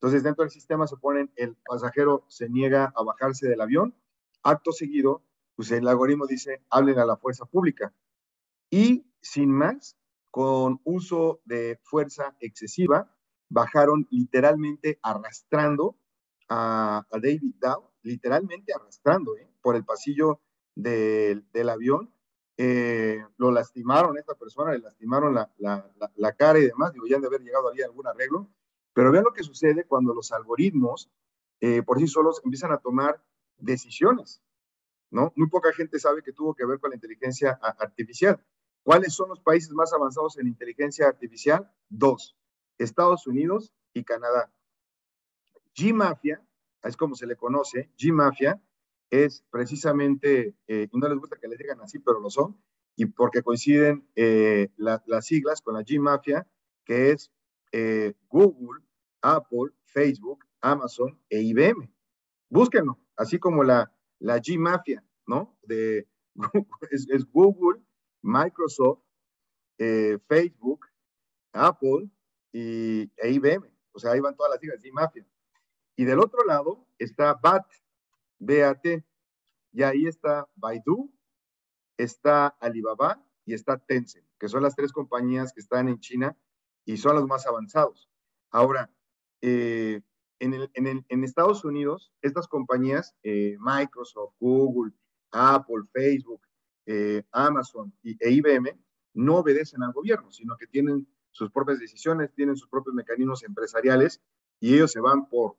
Entonces, 0.00 0.22
dentro 0.22 0.44
del 0.44 0.50
sistema 0.50 0.86
se 0.86 0.96
ponen, 0.96 1.30
el 1.36 1.56
pasajero 1.56 2.24
se 2.28 2.48
niega 2.48 2.92
a 2.94 3.02
bajarse 3.02 3.48
del 3.48 3.60
avión. 3.60 3.94
Acto 4.46 4.70
seguido, 4.70 5.24
pues 5.56 5.72
el 5.72 5.88
algoritmo 5.88 6.26
dice, 6.26 6.62
hablen 6.70 7.00
a 7.00 7.04
la 7.04 7.16
fuerza 7.16 7.46
pública. 7.46 7.92
Y 8.70 9.04
sin 9.20 9.50
más, 9.50 9.96
con 10.30 10.80
uso 10.84 11.40
de 11.44 11.80
fuerza 11.82 12.36
excesiva, 12.38 13.12
bajaron 13.48 14.06
literalmente 14.10 15.00
arrastrando 15.02 15.96
a, 16.48 17.04
David 17.10 17.54
Dow, 17.60 17.90
literalmente 18.02 18.72
arrastrando 18.72 19.36
¿eh? 19.36 19.50
por 19.60 19.74
el 19.74 19.84
pasillo 19.84 20.40
del, 20.76 21.68
avión. 21.68 22.12
Eh, 22.56 23.24
lo 23.36 23.50
lastimaron 23.50 24.16
a 24.16 24.20
esta 24.20 24.34
persona, 24.34 24.72
le 24.72 24.78
lastimaron 24.78 25.34
la, 25.34 26.32
cara 26.38 26.60
y 26.60 26.66
demás, 26.66 26.92
digo, 26.92 27.06
ya 27.08 27.16
han 27.16 27.22
de 27.22 27.28
haber 27.28 27.42
llegado 27.42 27.70
ahí 27.70 27.82
a 27.82 27.86
algún 27.86 28.06
arreglo, 28.06 28.48
pero 28.94 29.10
vean 29.10 29.24
lo 29.24 29.32
que 29.32 29.42
sucede 29.42 29.84
cuando 29.84 30.14
los 30.14 30.30
algoritmos 30.30 31.10
eh, 31.60 31.82
por 31.82 31.98
sí 31.98 32.06
solos 32.06 32.40
empiezan 32.44 32.70
a 32.70 32.78
tomar 32.78 33.20
decisiones, 33.58 34.42
¿no? 35.10 35.32
Muy 35.36 35.48
poca 35.48 35.72
gente 35.72 35.98
sabe 35.98 36.22
que 36.22 36.32
tuvo 36.32 36.54
que 36.54 36.64
ver 36.64 36.78
con 36.78 36.90
la 36.90 36.96
inteligencia 36.96 37.58
artificial. 37.78 38.44
¿Cuáles 38.82 39.14
son 39.14 39.28
los 39.30 39.40
países 39.40 39.70
más 39.72 39.92
avanzados 39.92 40.38
en 40.38 40.46
inteligencia 40.46 41.08
artificial? 41.08 41.70
Dos. 41.88 42.36
Estados 42.78 43.26
Unidos 43.26 43.72
y 43.92 44.04
Canadá. 44.04 44.52
G-Mafia, 45.74 46.40
es 46.82 46.96
como 46.96 47.14
se 47.14 47.26
le 47.26 47.36
conoce, 47.36 47.90
G-Mafia 47.98 48.62
es 49.10 49.44
precisamente, 49.50 50.56
eh, 50.66 50.88
no 50.92 51.08
les 51.08 51.18
gusta 51.18 51.36
que 51.36 51.48
les 51.48 51.58
digan 51.58 51.80
así, 51.80 51.98
pero 51.98 52.20
lo 52.20 52.30
son, 52.30 52.60
y 52.96 53.06
porque 53.06 53.42
coinciden 53.42 54.08
eh, 54.16 54.70
las 54.76 55.26
siglas 55.26 55.60
con 55.62 55.74
la 55.74 55.82
G-Mafia, 55.82 56.46
que 56.84 57.10
es 57.10 57.30
eh, 57.72 58.14
Google, 58.28 58.82
Apple, 59.20 59.72
Facebook, 59.84 60.44
Amazon 60.60 61.20
e 61.28 61.40
IBM. 61.42 61.92
Búsquenlo, 62.56 62.98
así 63.16 63.38
como 63.38 63.62
la, 63.64 63.92
la 64.18 64.38
G-Mafia, 64.38 65.04
¿no? 65.26 65.58
De, 65.62 66.08
es, 66.90 67.30
Google, 67.30 67.82
Microsoft, 68.22 69.02
Facebook, 69.76 70.86
Apple, 71.52 72.10
y, 72.52 73.12
e 73.18 73.30
IBM. 73.32 73.70
O 73.92 73.98
sea, 73.98 74.12
ahí 74.12 74.20
van 74.20 74.36
todas 74.36 74.52
las 74.52 74.60
siglas, 74.60 74.82
y 74.82 74.90
mafia. 74.90 75.26
Y 75.96 76.06
del 76.06 76.18
otro 76.18 76.44
lado 76.46 76.86
está 76.98 77.34
BAT, 77.34 77.66
BAT, 78.38 78.86
y 79.72 79.82
ahí 79.82 80.06
está 80.06 80.48
Baidu, 80.54 81.12
está 81.98 82.48
Alibaba 82.60 83.22
y 83.44 83.52
está 83.52 83.76
Tencent, 83.76 84.26
que 84.38 84.48
son 84.48 84.62
las 84.62 84.74
tres 84.74 84.92
compañías 84.92 85.52
que 85.52 85.60
están 85.60 85.88
en 85.88 86.00
China 86.00 86.34
y 86.86 86.96
son 86.96 87.16
los 87.16 87.26
más 87.26 87.46
avanzados. 87.46 88.10
Ahora, 88.50 88.90
eh, 89.42 90.00
en, 90.38 90.54
el, 90.54 90.70
el, 91.08 91.24
Estados 91.24 91.64
Unidos, 91.64 92.12
estas 92.22 92.48
compañías, 92.48 93.14
eh, 93.22 93.56
Microsoft, 93.58 94.34
Google, 94.38 94.92
Apple, 95.30 95.84
Facebook, 95.92 96.40
eh, 96.86 97.22
Amazon 97.32 97.92
y, 98.02 98.16
e 98.20 98.30
IBM, 98.30 98.78
no 99.14 99.36
obedecen 99.38 99.82
al 99.82 99.92
gobierno, 99.92 100.30
sino 100.30 100.56
que 100.56 100.66
tienen 100.66 101.06
sus 101.30 101.50
propias 101.50 101.78
decisiones, 101.78 102.32
tienen 102.34 102.56
sus 102.56 102.68
propios 102.68 102.94
mecanismos 102.94 103.42
empresariales 103.42 104.22
y 104.60 104.74
ellos 104.74 104.92
se 104.92 105.00
van 105.00 105.28
por 105.28 105.56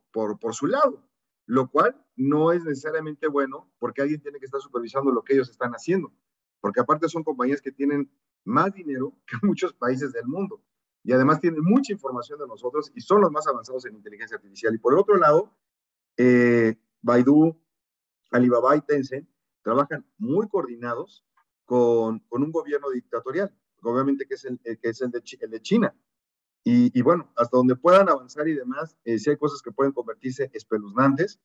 su 0.52 0.66
lado, 0.66 1.08
lo 1.46 1.70
cual 1.70 1.96
no 2.16 2.52
es 2.52 2.64
necesariamente 2.64 3.28
bueno 3.28 3.70
porque 3.78 4.02
alguien 4.02 4.20
tiene 4.20 4.38
que 4.38 4.46
estar 4.46 4.60
supervisando 4.60 5.12
lo 5.12 5.22
que 5.22 5.34
ellos 5.34 5.50
están 5.50 5.72
haciendo, 5.72 6.12
porque 6.60 6.80
aparte 6.80 7.08
son 7.08 7.24
compañías 7.24 7.62
que 7.62 7.72
tienen 7.72 8.10
más 8.44 8.72
dinero 8.74 9.14
que 9.26 9.36
muchos 9.46 9.72
países 9.74 10.12
del 10.12 10.26
mundo 10.26 10.62
y 11.08 11.12
además 11.12 11.40
tienen 11.40 11.62
mucha 11.64 11.92
información 11.92 12.38
de 12.38 12.46
nosotros 12.46 12.92
y 12.94 13.00
son 13.00 13.22
los 13.22 13.30
más 13.30 13.46
avanzados 13.46 13.86
en 13.86 13.94
inteligencia 13.94 14.36
artificial. 14.36 14.74
Y 14.74 14.78
por 14.78 14.92
el 14.92 14.98
otro 14.98 15.16
lado, 15.16 15.56
eh, 16.18 16.76
Baidu, 17.00 17.58
Alibaba 18.30 18.76
y 18.76 18.82
Tencent 18.82 19.26
trabajan 19.62 20.04
muy 20.18 20.48
coordinados 20.48 21.24
con, 21.64 22.18
con 22.28 22.42
un 22.42 22.52
gobierno 22.52 22.90
dictatorial 22.90 23.54
obviamente 23.82 24.26
que 24.26 24.34
es 24.34 24.44
el, 24.44 24.60
eh, 24.64 24.76
que 24.76 24.90
es 24.90 25.00
el, 25.00 25.10
de, 25.10 25.22
el 25.40 25.50
de 25.50 25.62
China. 25.62 25.94
Y, 26.64 26.98
y, 26.98 27.02
bueno, 27.02 27.32
hasta 27.36 27.56
donde 27.56 27.76
puedan 27.76 28.08
avanzar 28.08 28.46
y 28.48 28.54
demás, 28.54 28.96
eh, 29.04 29.18
si 29.18 29.30
hay 29.30 29.36
cosas 29.36 29.62
que 29.62 29.72
pueden 29.72 29.92
convertirse 29.92 30.50
espeluznantes, 30.52 31.40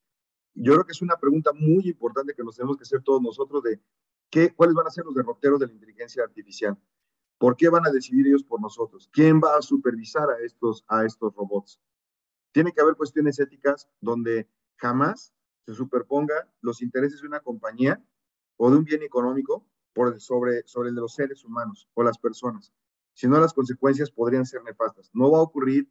yo 0.55 0.74
creo 0.74 0.86
que 0.86 0.91
es 0.91 1.01
una 1.01 1.15
pregunta 1.15 1.51
muy 1.53 1.88
importante 1.88 2.34
que 2.34 2.43
nos 2.43 2.55
tenemos 2.55 2.75
que 2.75 2.84
hacer 2.84 3.01
todos 3.01 3.22
nosotros 3.22 3.63
de 3.63 3.79
qué, 4.29 4.53
cuáles 4.53 4.75
van 4.75 4.88
a 4.88 4.91
ser 4.91 5.05
los 5.05 5.15
derroteros 5.15 5.60
de 5.60 5.67
la 5.67 5.74
inteligencia 5.74 6.24
artificial. 6.24 6.77
¿Por 7.43 7.57
qué 7.57 7.67
van 7.67 7.85
a 7.85 7.91
decidir 7.91 8.25
ellos 8.25 8.45
por 8.45 8.62
nosotros? 8.62 9.09
¿Quién 9.12 9.41
va 9.41 9.57
a 9.57 9.62
supervisar 9.62 10.29
a 10.29 10.39
estos, 10.45 10.85
a 10.88 11.03
estos 11.03 11.35
robots? 11.35 11.77
Tiene 12.53 12.71
que 12.71 12.79
haber 12.79 12.95
cuestiones 12.95 13.38
éticas 13.38 13.89
donde 14.00 14.47
jamás 14.77 15.33
se 15.65 15.73
superponga 15.73 16.50
los 16.62 16.81
intereses 16.81 17.19
de 17.19 17.27
una 17.27 17.41
compañía 17.41 18.01
o 18.55 18.71
de 18.71 18.77
un 18.77 18.85
bien 18.85 19.03
económico 19.03 19.67
sobre, 20.19 20.65
sobre 20.65 20.91
los 20.93 21.15
seres 21.15 21.43
humanos 21.43 21.89
o 21.95 22.03
las 22.03 22.17
personas. 22.17 22.71
Si 23.12 23.27
no, 23.27 23.38
las 23.41 23.53
consecuencias 23.53 24.09
podrían 24.09 24.45
ser 24.45 24.63
nefastas. 24.63 25.12
No 25.12 25.29
va 25.29 25.39
a 25.39 25.41
ocurrir 25.41 25.89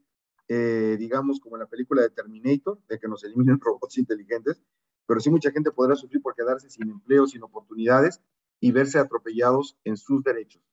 eh, 0.48 0.96
digamos, 0.98 1.38
como 1.38 1.56
en 1.56 1.60
la 1.60 1.68
película 1.68 2.00
de 2.00 2.08
Terminator, 2.08 2.80
de 2.88 2.98
que 2.98 3.08
nos 3.08 3.24
eliminen 3.24 3.60
robots 3.60 3.98
inteligentes, 3.98 4.62
pero 5.06 5.20
sí 5.20 5.28
mucha 5.28 5.50
gente 5.50 5.70
podrá 5.70 5.96
sufrir 5.96 6.22
por 6.22 6.34
quedarse 6.34 6.70
sin 6.70 6.88
empleo, 6.88 7.26
sin 7.26 7.42
oportunidades 7.42 8.22
y 8.58 8.72
verse 8.72 8.98
atropellados 8.98 9.76
en 9.84 9.98
sus 9.98 10.22
derechos. 10.22 10.71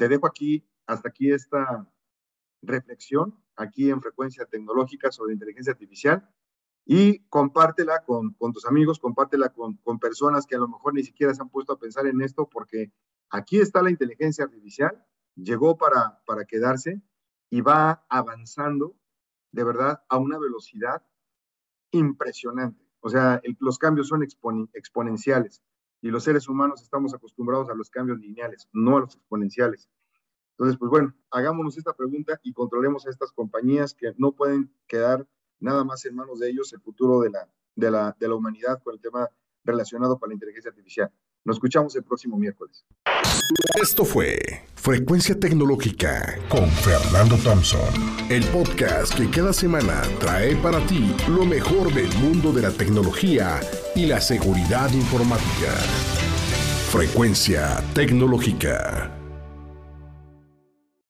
Te 0.00 0.08
dejo 0.08 0.26
aquí, 0.26 0.66
hasta 0.86 1.10
aquí 1.10 1.30
esta 1.30 1.86
reflexión, 2.62 3.38
aquí 3.54 3.90
en 3.90 4.00
Frecuencia 4.00 4.46
Tecnológica 4.46 5.12
sobre 5.12 5.34
inteligencia 5.34 5.74
artificial 5.74 6.26
y 6.86 7.18
compártela 7.28 8.02
con, 8.06 8.32
con 8.32 8.50
tus 8.50 8.64
amigos, 8.64 8.98
compártela 8.98 9.50
con, 9.50 9.76
con 9.76 9.98
personas 9.98 10.46
que 10.46 10.56
a 10.56 10.58
lo 10.58 10.68
mejor 10.68 10.94
ni 10.94 11.02
siquiera 11.02 11.34
se 11.34 11.42
han 11.42 11.50
puesto 11.50 11.74
a 11.74 11.78
pensar 11.78 12.06
en 12.06 12.22
esto 12.22 12.48
porque 12.48 12.94
aquí 13.28 13.60
está 13.60 13.82
la 13.82 13.90
inteligencia 13.90 14.44
artificial, 14.44 15.04
llegó 15.34 15.76
para, 15.76 16.22
para 16.24 16.46
quedarse 16.46 17.02
y 17.50 17.60
va 17.60 18.06
avanzando 18.08 18.96
de 19.52 19.64
verdad 19.64 20.02
a 20.08 20.16
una 20.16 20.38
velocidad 20.38 21.02
impresionante. 21.90 22.88
O 23.00 23.10
sea, 23.10 23.42
los 23.58 23.76
cambios 23.76 24.08
son 24.08 24.22
exponenciales 24.72 25.62
y 26.02 26.10
los 26.10 26.24
seres 26.24 26.48
humanos 26.48 26.82
estamos 26.82 27.14
acostumbrados 27.14 27.68
a 27.70 27.74
los 27.74 27.90
cambios 27.90 28.18
lineales, 28.18 28.68
no 28.72 28.96
a 28.96 29.00
los 29.00 29.14
exponenciales. 29.16 29.88
Entonces, 30.52 30.78
pues 30.78 30.90
bueno, 30.90 31.14
hagámonos 31.30 31.78
esta 31.78 31.94
pregunta 31.94 32.38
y 32.42 32.52
controlemos 32.52 33.06
a 33.06 33.10
estas 33.10 33.32
compañías 33.32 33.94
que 33.94 34.12
no 34.18 34.32
pueden 34.32 34.70
quedar 34.86 35.26
nada 35.58 35.84
más 35.84 36.04
en 36.04 36.14
manos 36.14 36.38
de 36.38 36.50
ellos 36.50 36.72
el 36.72 36.80
futuro 36.80 37.20
de 37.20 37.30
la, 37.30 37.48
de 37.76 37.90
la, 37.90 38.16
de 38.18 38.28
la 38.28 38.34
humanidad 38.34 38.82
con 38.82 38.94
el 38.94 39.00
tema 39.00 39.28
relacionado 39.64 40.18
con 40.18 40.28
la 40.28 40.34
inteligencia 40.34 40.70
artificial. 40.70 41.10
Nos 41.44 41.56
escuchamos 41.56 41.96
el 41.96 42.04
próximo 42.04 42.36
miércoles. 42.38 42.84
Esto 43.80 44.04
fue 44.04 44.38
Frecuencia 44.74 45.38
Tecnológica 45.38 46.38
con 46.48 46.68
Fernando 46.68 47.36
Thompson, 47.36 47.88
el 48.28 48.44
podcast 48.46 49.14
que 49.14 49.30
cada 49.30 49.52
semana 49.52 50.02
trae 50.18 50.56
para 50.56 50.84
ti 50.86 51.14
lo 51.28 51.44
mejor 51.44 51.92
del 51.92 52.12
mundo 52.18 52.52
de 52.52 52.62
la 52.62 52.70
tecnología 52.70 53.60
y 53.94 54.06
la 54.06 54.20
seguridad 54.20 54.92
informática. 54.92 55.72
Frecuencia 56.90 57.82
Tecnológica. 57.94 59.19